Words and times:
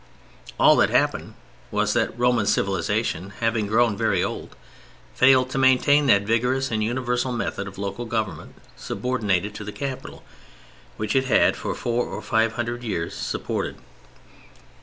All 0.59 0.75
that 0.77 0.89
happened 0.89 1.35
was 1.69 1.93
that 1.93 2.17
Roman 2.17 2.47
civilization 2.47 3.33
having 3.39 3.67
grown 3.67 3.95
very 3.95 4.23
old, 4.23 4.55
failed 5.13 5.51
to 5.51 5.59
maintain 5.59 6.07
that 6.07 6.23
vigorous 6.23 6.71
and 6.71 6.83
universal 6.83 7.31
method 7.31 7.67
of 7.67 7.77
local 7.77 8.05
government 8.05 8.55
subordinated 8.75 9.53
to 9.53 9.63
the 9.63 9.71
capital, 9.71 10.23
which 10.97 11.15
it 11.15 11.25
had 11.25 11.55
for 11.55 11.75
four 11.75 12.07
or 12.07 12.23
five 12.23 12.53
hundred 12.53 12.81
years 12.83 13.13
supported. 13.13 13.75